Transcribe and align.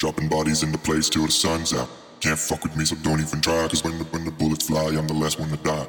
Dropping 0.00 0.28
bodies 0.28 0.62
in 0.62 0.72
the 0.72 0.78
place 0.78 1.10
till 1.10 1.26
the 1.26 1.30
sun's 1.30 1.74
out. 1.74 1.86
Can't 2.20 2.38
fuck 2.38 2.64
with 2.64 2.74
me, 2.74 2.86
so 2.86 2.96
don't 3.04 3.20
even 3.20 3.42
try. 3.42 3.68
Cause 3.68 3.84
when 3.84 3.98
the, 3.98 4.04
when 4.04 4.24
the 4.24 4.30
bullets 4.30 4.66
fly, 4.66 4.88
I'm 4.96 5.06
the 5.06 5.12
last 5.12 5.38
one 5.38 5.50
to 5.50 5.58
die. 5.58 5.86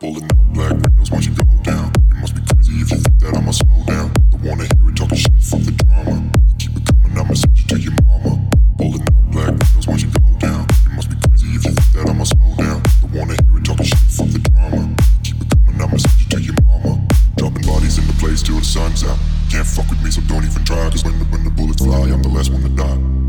Pulling 0.00 0.28
up 0.28 0.36
black 0.52 0.76
windows 0.76 1.10
once 1.10 1.24
you 1.24 1.32
go 1.32 1.48
down. 1.64 1.88
You 2.12 2.16
must 2.20 2.36
be 2.36 2.44
crazy 2.44 2.76
if 2.76 2.92
you 2.92 3.00
think 3.00 3.16
that 3.24 3.32
I'ma 3.32 3.52
slow 3.56 3.80
down. 3.88 4.12
Don't 4.28 4.44
wanna 4.44 4.68
hear 4.68 4.92
it 4.92 4.96
talking 5.00 5.16
shit, 5.16 5.32
fuck 5.40 5.64
the 5.64 5.72
drama. 5.80 6.28
Keep 6.60 6.76
it 6.76 6.84
coming, 6.92 7.16
I'ma 7.16 7.32
send 7.32 7.56
you 7.56 7.64
to 7.72 7.76
your 7.80 7.96
mama. 8.04 8.36
Pulling 8.76 9.00
up 9.00 9.16
black 9.32 9.48
windows 9.56 9.88
once 9.88 10.02
you 10.04 10.12
go 10.12 10.28
down. 10.44 10.68
You 10.84 10.90
must 10.92 11.08
be 11.08 11.16
crazy 11.24 11.48
if 11.56 11.64
you 11.64 11.72
think 11.72 11.88
that 11.96 12.04
I'ma 12.04 12.28
slow 12.28 12.52
down. 12.60 12.84
Don't 13.00 13.16
wanna 13.16 13.32
hear 13.32 13.56
it 13.56 13.64
talking 13.64 13.88
shit, 13.88 14.12
fuck 14.12 14.28
the 14.28 14.44
drama. 14.44 14.92
Keep 15.24 15.40
it 15.40 15.48
coming, 15.48 15.80
I'ma 15.80 15.96
send 15.96 16.20
you 16.20 16.28
to 16.36 16.38
your 16.52 16.58
mama. 16.68 17.00
Dropping 17.40 17.64
bodies 17.64 17.96
in 17.96 18.04
the 18.12 18.16
place 18.20 18.44
till 18.44 18.60
the 18.60 18.68
sun's 18.68 19.08
out. 19.08 19.16
Can't 19.48 19.64
fuck 19.64 19.88
with 19.88 20.04
me, 20.04 20.12
so 20.12 20.20
don't 20.28 20.44
even 20.44 20.68
try. 20.68 20.84
Cause 20.92 21.00
when 21.00 21.16
the, 21.16 21.24
when 21.32 21.48
the 21.48 21.52
bullets 21.56 21.80
fly, 21.80 22.12
I'm 22.12 22.20
the 22.20 22.28
last 22.28 22.52
one 22.52 22.60
to 22.60 22.68
die. 22.76 23.27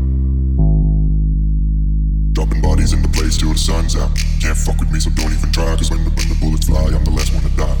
Dropping 2.40 2.62
bodies 2.62 2.94
in 2.94 3.02
the 3.02 3.08
place 3.08 3.36
till 3.36 3.52
the 3.52 3.58
sun's 3.58 3.94
out. 3.94 4.08
Can't 4.40 4.56
fuck 4.56 4.80
with 4.80 4.90
me, 4.90 4.98
so 4.98 5.10
don't 5.10 5.30
even 5.30 5.52
try. 5.52 5.76
Cause 5.76 5.90
when 5.90 6.02
the, 6.04 6.10
when 6.10 6.26
the 6.26 6.38
bullets 6.40 6.66
fly, 6.66 6.84
I'm 6.86 7.04
the 7.04 7.10
last 7.10 7.34
one 7.34 7.42
to 7.42 7.50
die. 7.50 7.76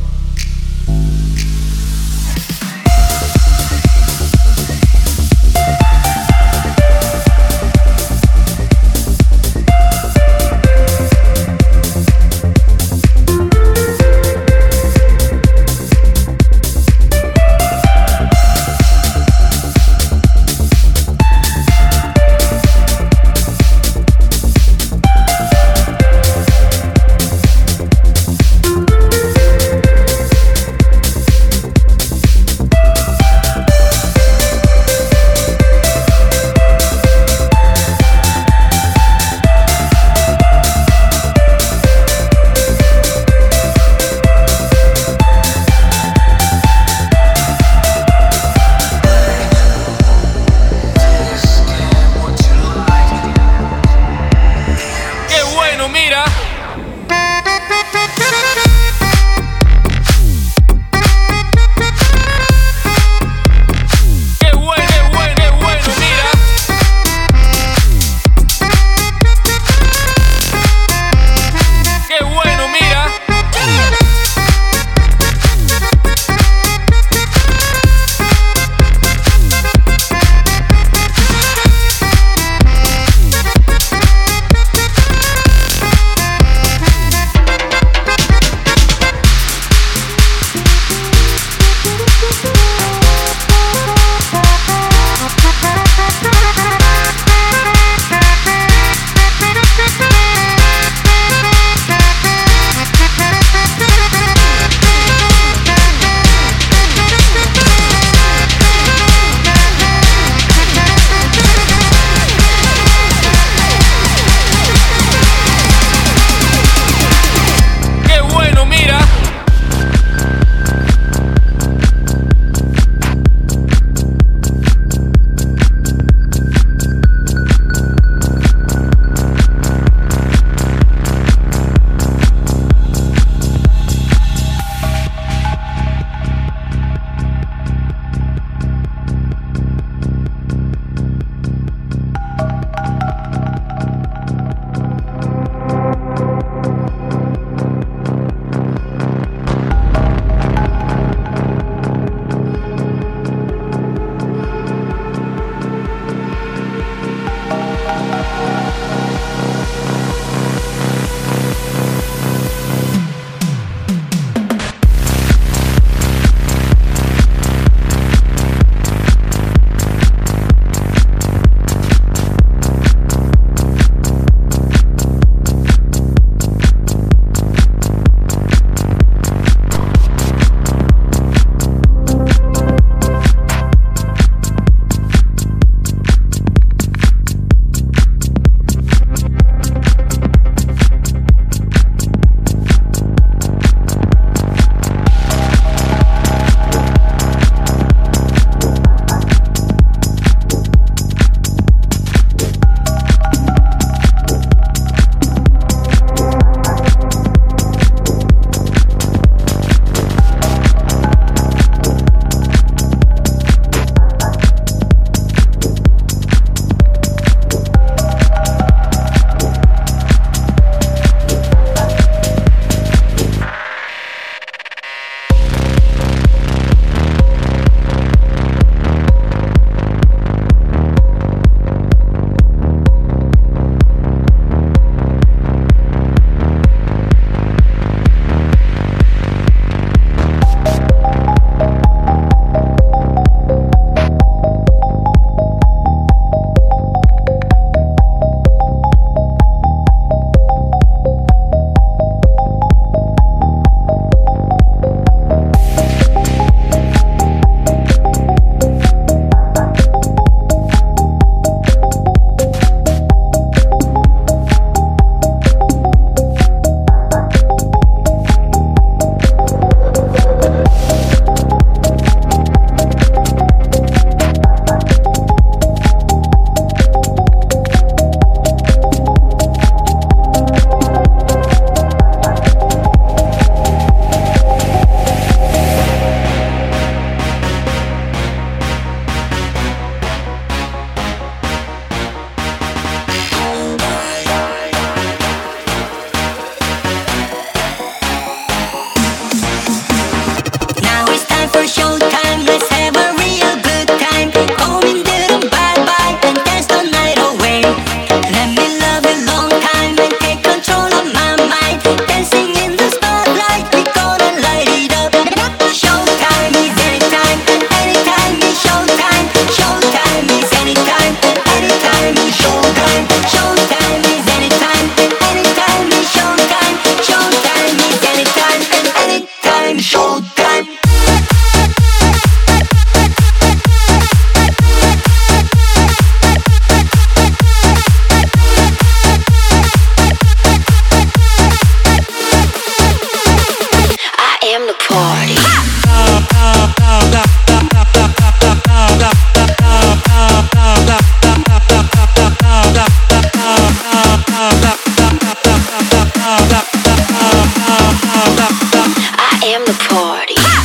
party. 360.20 360.59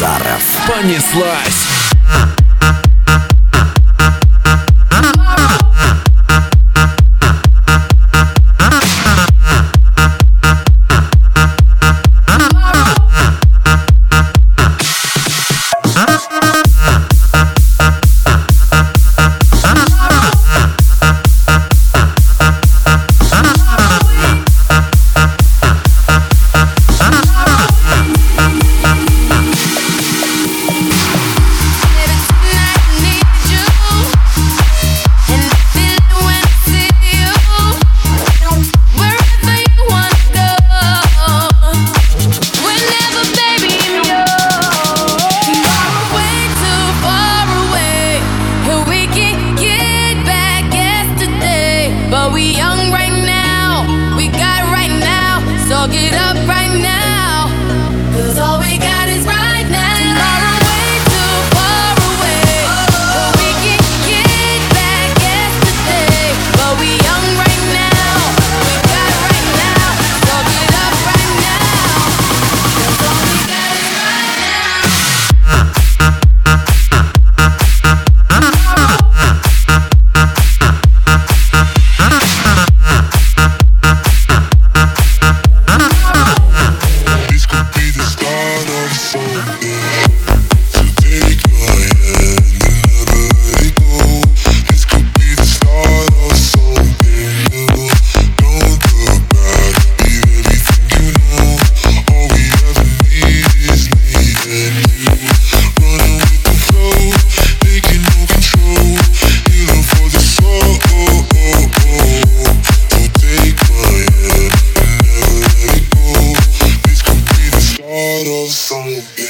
Назаров. 0.00 0.42
Понеслась! 0.66 1.79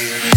Yeah. 0.01 0.31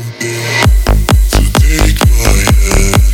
to 0.00 1.52
take 1.60 2.00
my 2.08 2.52
hand. 2.62 3.11